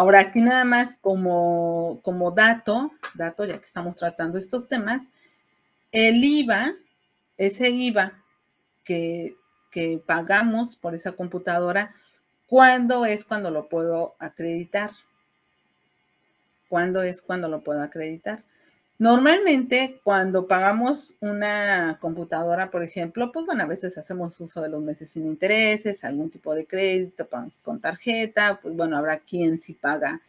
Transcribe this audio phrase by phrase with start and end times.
[0.00, 5.10] Ahora, aquí nada más como, como dato, dato, ya que estamos tratando estos temas,
[5.90, 6.76] el IVA,
[7.36, 8.22] ese IVA
[8.84, 9.34] que,
[9.72, 11.96] que pagamos por esa computadora,
[12.46, 14.92] ¿cuándo es cuando lo puedo acreditar?
[16.68, 18.44] ¿Cuándo es cuando lo puedo acreditar?
[19.00, 24.82] Normalmente, cuando pagamos una computadora, por ejemplo, pues bueno, a veces hacemos uso de los
[24.82, 29.74] meses sin intereses, algún tipo de crédito, pagamos con tarjeta, pues bueno, habrá quien sí
[29.74, 30.20] paga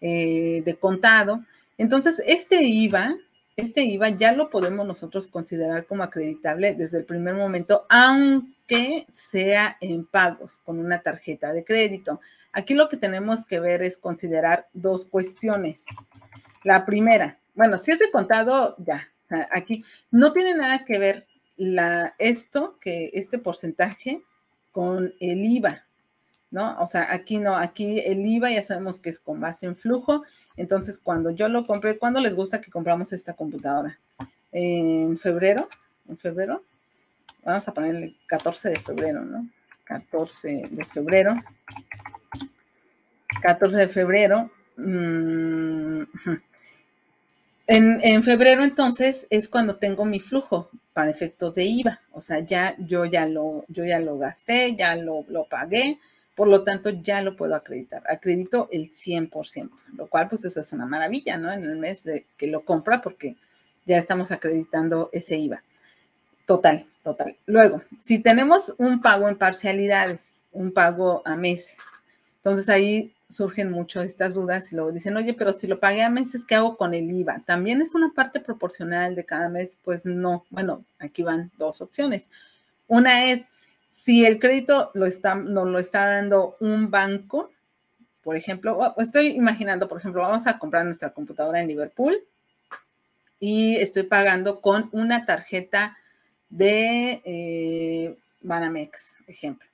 [0.00, 1.44] eh, de contado.
[1.76, 3.14] Entonces, este IVA,
[3.56, 9.76] este IVA ya lo podemos nosotros considerar como acreditable desde el primer momento, aunque sea
[9.82, 12.22] en pagos con una tarjeta de crédito.
[12.52, 15.84] Aquí lo que tenemos que ver es considerar dos cuestiones.
[16.62, 19.08] La primera, bueno, si es de contado, ya.
[19.22, 21.26] O sea, aquí no tiene nada que ver
[21.56, 24.22] la, esto, que este porcentaje,
[24.72, 25.84] con el IVA,
[26.50, 26.76] ¿no?
[26.80, 30.24] O sea, aquí no, aquí el IVA ya sabemos que es con base en flujo.
[30.56, 33.98] Entonces, cuando yo lo compré, ¿cuándo les gusta que compramos esta computadora?
[34.50, 35.68] En febrero,
[36.08, 36.64] en febrero.
[37.44, 39.48] Vamos a ponerle el 14 de febrero, ¿no?
[39.84, 41.36] 14 de febrero.
[43.42, 44.50] 14 de febrero.
[44.76, 46.02] Mmm,
[47.66, 52.76] en, febrero entonces es cuando tengo mi flujo para efectos de IVA, o sea, ya
[52.78, 55.98] yo ya lo, yo ya lo gasté, ya lo, lo pagué,
[56.34, 58.02] por lo tanto ya lo puedo acreditar.
[58.08, 61.50] Acredito el 100%, lo cual pues eso es una maravilla, ¿no?
[61.52, 63.36] En el mes de que lo compra porque
[63.86, 65.62] ya estamos acreditando ese IVA.
[66.46, 67.36] Total, total.
[67.46, 71.76] Luego, si tenemos un pago en parcialidades, un pago a meses,
[72.44, 76.10] entonces ahí surgen mucho estas dudas y luego dicen, oye, pero si lo pagué a
[76.10, 77.42] meses, ¿qué hago con el IVA?
[77.46, 79.78] ¿También es una parte proporcional de cada mes?
[79.82, 80.44] Pues no.
[80.50, 82.28] Bueno, aquí van dos opciones.
[82.86, 83.46] Una es,
[83.88, 87.50] si el crédito lo está, nos lo está dando un banco,
[88.22, 92.18] por ejemplo, estoy imaginando, por ejemplo, vamos a comprar nuestra computadora en Liverpool
[93.40, 95.96] y estoy pagando con una tarjeta
[96.50, 99.73] de eh, Banamex, ejemplo.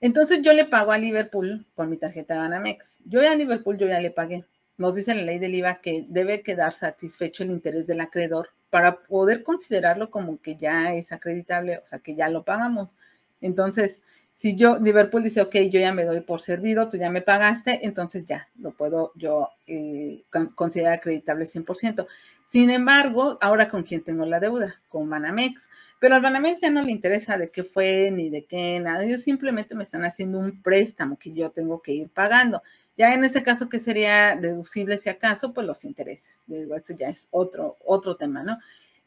[0.00, 3.00] Entonces yo le pago a Liverpool por mi tarjeta Banamex.
[3.04, 4.44] Yo ya a Liverpool yo ya le pagué.
[4.76, 9.02] Nos dice la ley del IVA que debe quedar satisfecho el interés del acreedor para
[9.02, 12.94] poder considerarlo como que ya es acreditable, o sea, que ya lo pagamos.
[13.40, 14.02] Entonces,
[14.38, 17.84] si yo, Liverpool dice, ok, yo ya me doy por servido, tú ya me pagaste,
[17.84, 20.22] entonces ya lo puedo yo eh,
[20.54, 22.06] considerar acreditable 100%.
[22.46, 25.68] Sin embargo, ahora con quién tengo la deuda, con Banamex.
[25.98, 29.04] Pero al Banamex ya no le interesa de qué fue ni de qué, nada.
[29.04, 32.62] Ellos simplemente me están haciendo un préstamo que yo tengo que ir pagando.
[32.96, 35.52] Ya en ese caso, que sería deducible si acaso?
[35.52, 36.42] Pues los intereses.
[36.46, 38.56] Digo, eso ya es otro, otro tema, ¿no?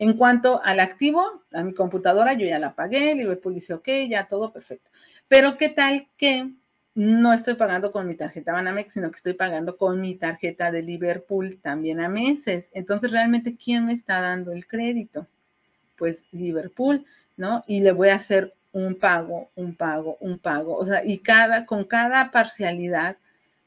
[0.01, 4.27] En cuanto al activo, a mi computadora yo ya la pagué, Liverpool dice, ok, ya
[4.27, 4.89] todo perfecto.
[5.27, 6.49] Pero ¿qué tal que
[6.95, 10.81] no estoy pagando con mi tarjeta Banamex, sino que estoy pagando con mi tarjeta de
[10.81, 12.67] Liverpool también a meses.
[12.73, 15.27] Entonces, realmente, ¿quién me está dando el crédito?
[15.97, 17.05] Pues Liverpool,
[17.37, 17.63] ¿no?
[17.67, 20.77] Y le voy a hacer un pago, un pago, un pago.
[20.77, 23.17] O sea, y cada, con cada parcialidad,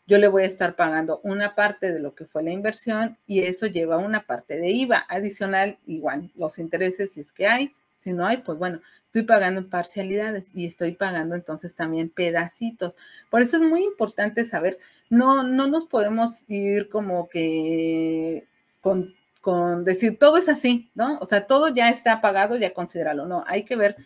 [0.07, 3.41] yo le voy a estar pagando una parte de lo que fue la inversión y
[3.41, 8.13] eso lleva una parte de IVA adicional, igual los intereses si es que hay, si
[8.13, 12.95] no hay, pues bueno, estoy pagando parcialidades y estoy pagando entonces también pedacitos.
[13.31, 14.79] Por eso es muy importante saber,
[15.09, 18.47] no, no nos podemos ir como que
[18.81, 21.19] con, con decir todo es así, ¿no?
[21.21, 23.25] O sea, todo ya está pagado, ya considéralo.
[23.27, 23.97] No, hay que ver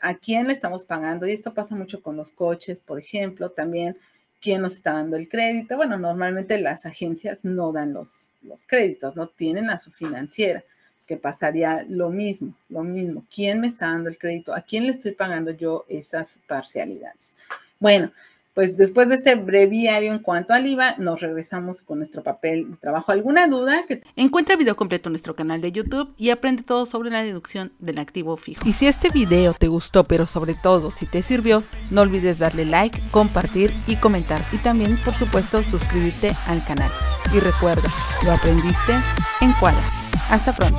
[0.00, 1.26] a quién le estamos pagando.
[1.26, 3.96] Y esto pasa mucho con los coches, por ejemplo, también
[4.40, 5.76] quién nos está dando el crédito.
[5.76, 10.64] Bueno, normalmente las agencias no dan los, los créditos, no tienen a su financiera
[11.06, 13.24] que pasaría lo mismo, lo mismo.
[13.34, 14.54] ¿Quién me está dando el crédito?
[14.54, 17.32] ¿A quién le estoy pagando yo esas parcialidades?
[17.80, 18.12] Bueno,
[18.54, 22.76] pues después de este breviario en cuanto al IVA, nos regresamos con nuestro papel de
[22.76, 23.12] trabajo.
[23.12, 23.84] ¿Alguna duda?
[24.16, 27.98] Encuentra video completo en nuestro canal de YouTube y aprende todo sobre la deducción del
[27.98, 28.68] activo fijo.
[28.68, 32.64] Y si este video te gustó, pero sobre todo si te sirvió, no olvides darle
[32.64, 34.40] like, compartir y comentar.
[34.52, 36.90] Y también, por supuesto, suscribirte al canal.
[37.34, 37.88] Y recuerda,
[38.24, 38.92] lo aprendiste
[39.40, 39.82] en Cuadra.
[40.28, 40.78] Hasta pronto.